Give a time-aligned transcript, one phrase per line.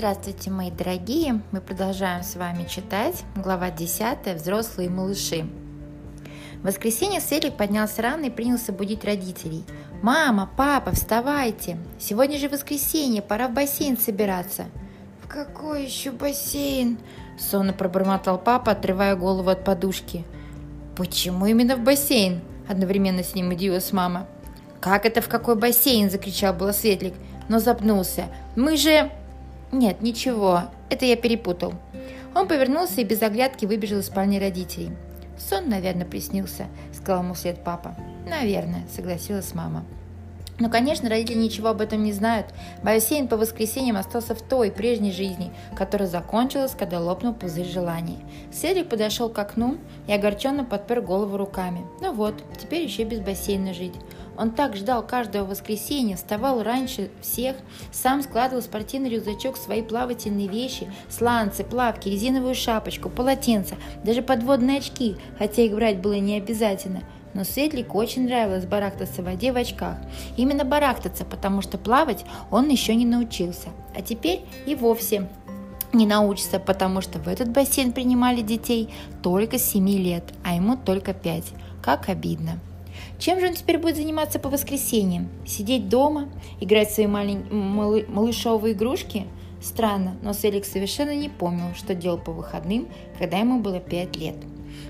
[0.00, 1.42] Здравствуйте, мои дорогие!
[1.52, 5.44] Мы продолжаем с вами читать глава 10 «Взрослые малыши».
[6.62, 9.62] В воскресенье Селик поднялся рано и принялся будить родителей.
[10.00, 11.76] «Мама, папа, вставайте!
[11.98, 14.64] Сегодня же воскресенье, пора в бассейн собираться!»
[15.22, 16.96] «В какой еще бассейн?»–
[17.38, 20.24] сонно пробормотал папа, отрывая голову от подушки.
[20.96, 22.40] «Почему именно в бассейн?»–
[22.70, 24.26] одновременно с ним удивилась мама.
[24.80, 27.12] «Как это в какой бассейн?»– закричал было Светлик,
[27.50, 28.28] но запнулся.
[28.56, 29.10] «Мы же...»
[29.72, 31.74] «Нет, ничего, это я перепутал».
[32.34, 34.90] Он повернулся и без оглядки выбежал из спальни родителей.
[35.38, 37.96] «Сон, наверное, приснился»,— сказал ему вслед папа.
[38.28, 39.84] «Наверное»,— согласилась мама.
[40.60, 42.46] Но, конечно, родители ничего об этом не знают.
[42.82, 48.18] Бассейн по воскресеньям остался в той прежней жизни, которая закончилась, когда лопнул пузырь желаний.
[48.52, 51.84] Седрик подошел к окну и огорченно подпер голову руками.
[52.00, 53.94] Ну вот, теперь еще без бассейна жить.
[54.36, 57.56] Он так ждал каждого воскресенья, вставал раньше всех,
[57.92, 64.78] сам складывал в спортивный рюкзачок свои плавательные вещи, сланцы, плавки, резиновую шапочку, полотенце, даже подводные
[64.78, 67.02] очки, хотя их брать было не обязательно.
[67.34, 69.96] Но Светлику очень нравилось барахтаться в воде в очках.
[70.36, 73.68] Именно барахтаться, потому что плавать он еще не научился.
[73.94, 75.28] А теперь и вовсе
[75.92, 78.90] не научится, потому что в этот бассейн принимали детей
[79.22, 81.44] только с 7 лет, а ему только 5.
[81.82, 82.60] Как обидно.
[83.18, 85.28] Чем же он теперь будет заниматься по воскресеньям?
[85.46, 86.28] Сидеть дома,
[86.60, 87.44] играть в свои малень...
[87.50, 88.06] малы...
[88.08, 89.26] малышовые игрушки?
[89.60, 94.36] Странно, но Селик совершенно не помнил, что делал по выходным, когда ему было 5 лет.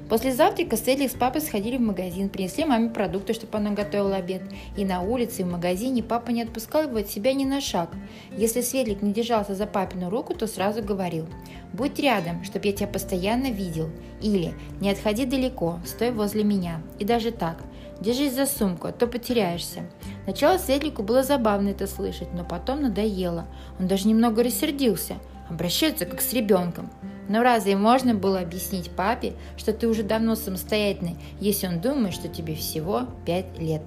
[0.09, 4.43] После завтрака Селик с папой сходили в магазин, принесли маме продукты, чтобы она готовила обед.
[4.77, 7.91] И на улице, и в магазине папа не отпускал его от себя ни на шаг.
[8.37, 11.27] Если Светлик не держался за папину руку, то сразу говорил
[11.73, 13.91] «Будь рядом, чтобы я тебя постоянно видел».
[14.21, 16.83] Или «Не отходи далеко, стой возле меня».
[16.99, 17.59] И даже так
[18.01, 19.83] Держись за сумку, а то потеряешься.
[20.25, 23.47] Сначала Светлику было забавно это слышать, но потом надоело.
[23.79, 25.17] Он даже немного рассердился.
[25.51, 26.91] Обращается как с ребенком.
[27.31, 32.29] Но разве можно было объяснить папе, что ты уже давно самостоятельный, если он думает, что
[32.29, 33.83] тебе всего пять лет?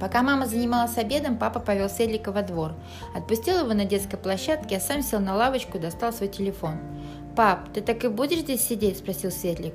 [0.00, 2.72] Пока мама занималась обедом, папа повел Седлика во двор.
[3.14, 6.78] Отпустил его на детской площадке, а сам сел на лавочку и достал свой телефон.
[7.36, 9.74] «Пап, ты так и будешь здесь сидеть?»– спросил Светлик.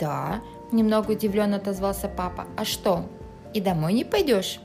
[0.00, 0.42] «Да»,
[0.74, 2.46] Немного удивленно отозвался папа.
[2.56, 3.04] А что?
[3.52, 4.58] И домой не пойдешь?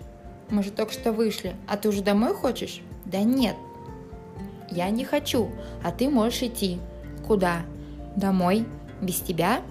[0.50, 1.56] Мы же только что вышли.
[1.68, 2.82] А ты уже домой хочешь?
[3.06, 3.56] Да нет.
[4.72, 5.52] Я не хочу,
[5.84, 6.80] а ты можешь идти.
[7.30, 7.62] Куда?
[8.16, 8.66] Домой.
[9.02, 9.62] Без тебя?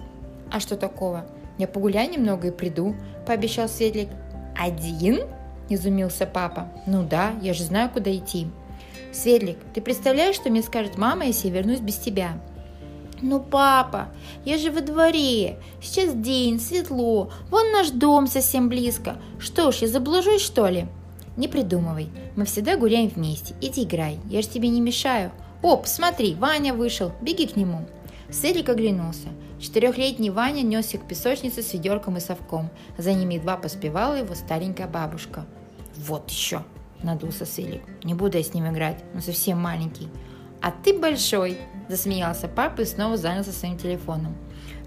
[0.49, 1.25] А что такого?
[1.57, 2.95] Я погуляю немного и приду,
[3.27, 4.07] пообещал Светлик.
[4.57, 5.23] Один?
[5.67, 6.69] Изумился папа.
[6.87, 8.47] Ну да, я же знаю, куда идти.
[9.11, 12.41] Светлик, ты представляешь, что мне скажет мама, если я вернусь без тебя?
[13.21, 14.07] «Ну, папа,
[14.45, 15.57] я же во дворе.
[15.81, 17.29] Сейчас день, светло.
[17.49, 19.17] Вон наш дом совсем близко.
[19.39, 20.87] Что ж, я заблужусь, что ли?»
[21.35, 22.07] «Не придумывай.
[22.37, 23.55] Мы всегда гуляем вместе.
[23.59, 24.19] Иди играй.
[24.29, 25.33] Я же тебе не мешаю.
[25.61, 27.11] Оп, смотри, Ваня вышел.
[27.21, 27.85] Беги к нему».
[28.29, 29.27] Селик оглянулся.
[29.59, 32.69] Четырехлетний Ваня несся к песочнице с ведерком и совком.
[32.97, 35.45] За ними едва поспевала его старенькая бабушка.
[35.97, 36.63] «Вот еще!»–
[37.03, 37.81] надулся Селик.
[38.03, 40.07] «Не буду я с ним играть, он совсем маленький».
[40.61, 41.57] «А ты большой!»–
[41.89, 44.35] засмеялся папа и снова занялся своим телефоном.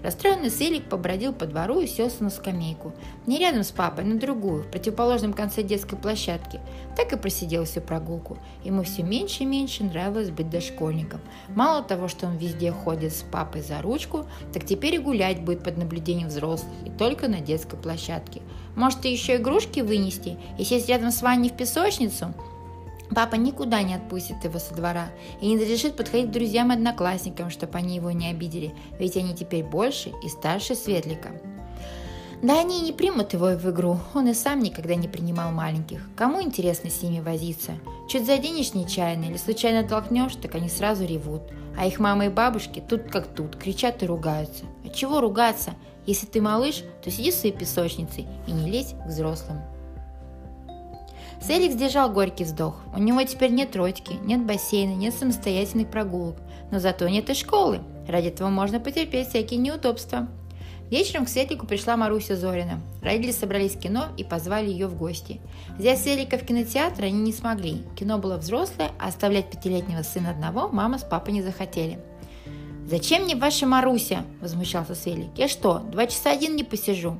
[0.03, 2.93] Расстроенный Селик побродил по двору и селся на скамейку.
[3.25, 6.59] Не рядом с папой, на другую, в противоположном конце детской площадки.
[6.97, 8.37] Так и просидел всю прогулку.
[8.63, 11.21] Ему все меньше и меньше нравилось быть дошкольником.
[11.55, 15.63] Мало того, что он везде ходит с папой за ручку, так теперь и гулять будет
[15.63, 18.41] под наблюдением взрослых, и только на детской площадке.
[18.75, 22.33] Может, и еще игрушки вынести и сесть рядом с Ваней в песочницу?
[23.09, 25.09] Папа никуда не отпустит его со двора
[25.41, 29.35] и не разрешит подходить к друзьям и одноклассникам, чтобы они его не обидели, ведь они
[29.35, 31.31] теперь больше и старше Светлика.
[32.43, 36.01] Да они и не примут его в игру, он и сам никогда не принимал маленьких.
[36.17, 37.71] Кому интересно с ними возиться?
[38.09, 41.43] Чуть заденешь нечаянно или случайно толкнешь, так они сразу ревут.
[41.77, 44.65] А их мамы и бабушки тут как тут, кричат и ругаются.
[44.83, 45.71] А чего ругаться?
[46.05, 49.61] Если ты малыш, то сиди в своей песочнице и не лезь к взрослым.
[51.45, 52.79] Селик сдержал горький вздох.
[52.95, 56.37] У него теперь нет родики, нет бассейна, нет самостоятельных прогулок.
[56.71, 57.81] Но зато нет и школы.
[58.07, 60.29] Ради этого можно потерпеть всякие неудобства.
[60.89, 62.79] Вечером к Светлику пришла Маруся Зорина.
[63.01, 65.41] Родители собрались в кино и позвали ее в гости.
[65.77, 67.83] Взять Светлика в кинотеатр они не смогли.
[67.97, 71.99] Кино было взрослое, а оставлять пятилетнего сына одного мама с папой не захотели.
[72.85, 75.29] «Зачем мне ваша Маруся?»– возмущался Светлик.
[75.35, 77.19] «Я что, два часа один не посижу?»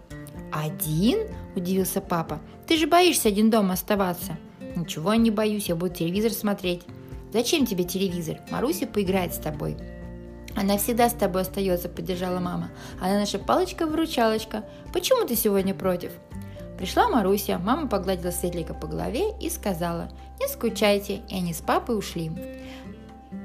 [0.54, 2.40] «Один?»– удивился папа.
[2.68, 4.38] «Ты же боишься один дома оставаться».
[4.76, 6.84] «Ничего не боюсь, я буду телевизор смотреть».
[7.32, 8.38] «Зачем тебе телевизор?
[8.52, 9.76] Маруся поиграет с тобой».
[10.56, 12.70] «Она всегда с тобой остается»,– поддержала мама.
[13.02, 14.64] «Она наша палочка-выручалочка.
[14.94, 16.12] Почему ты сегодня против?»
[16.78, 20.10] Пришла Маруся, мама погладила Светлика по голове и сказала
[20.40, 22.32] «Не скучайте», и они с папой ушли.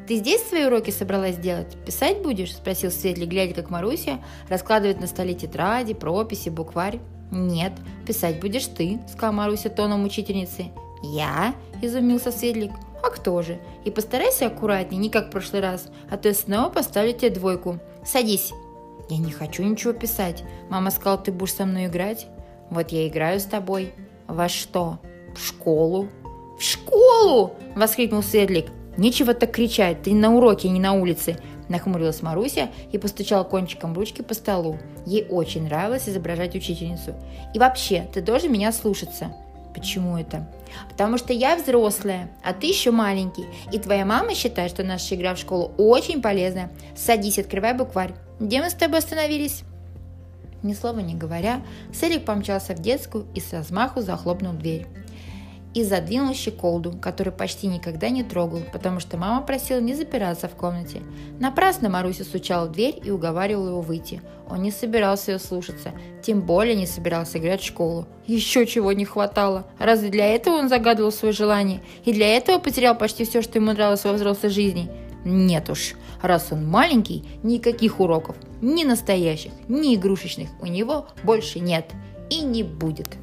[0.09, 1.77] Ты здесь свои уроки собралась делать?
[1.85, 6.99] Писать будешь?»– спросил Светлик, глядя, как Маруся раскладывает на столе тетради, прописи, букварь.
[7.31, 7.75] «Нет,
[8.07, 10.69] писать будешь ты»,– сказала Маруся тоном учительницы.
[11.03, 12.73] «Я?»– изумился Светлик.
[13.03, 13.61] «А кто же?
[13.85, 17.79] И постарайся аккуратнее, не как в прошлый раз, а то я снова поставлю тебе двойку.
[18.03, 18.55] Садись!»
[19.11, 20.43] «Я не хочу ничего писать.
[20.71, 22.29] Мама сказала, ты будешь со мной играть?»
[22.71, 23.93] «Вот я играю с тобой».
[24.27, 25.01] «Во что?»
[25.37, 26.09] «В школу».
[26.59, 28.69] «В школу!»– воскликнул Светлик.
[28.99, 31.37] «Нечего так кричать, ты на уроке, не на улице!»
[31.69, 34.79] Нахмурилась Маруся и постучала кончиком ручки по столу.
[35.07, 37.15] Ей очень нравилось изображать учительницу.
[37.55, 39.33] «И вообще, ты должен меня слушаться!»
[39.73, 40.49] «Почему это?»
[40.91, 45.37] «Потому что я взрослая, а ты еще маленький, и твоя мама считает, что наша игра
[45.37, 46.73] в школу очень полезная.
[46.97, 48.15] Садись, открывай букварь.
[48.41, 49.63] Где мы с тобой остановились?»
[50.65, 51.63] Ни слова не говоря,
[51.95, 54.89] Селик помчался в детскую и с размаху захлопнул дверь
[55.75, 60.55] и задвинул щеколду, которую почти никогда не трогал, потому что мама просила не запираться в
[60.55, 61.03] комнате.
[61.39, 64.23] Напрасно Маруся стучала в дверь и уговаривала его выйти.
[64.49, 65.93] Он не собирался ее слушаться,
[66.23, 68.07] тем более не собирался играть в школу.
[68.27, 69.67] Еще чего не хватало.
[69.79, 71.83] Разве для этого он загадывал свое желание?
[72.05, 74.91] И для этого потерял почти все, что ему нравилось во взрослой жизни?
[75.25, 81.91] Нет уж, раз он маленький, никаких уроков, ни настоящих, ни игрушечных у него больше нет
[82.31, 83.19] и не будет.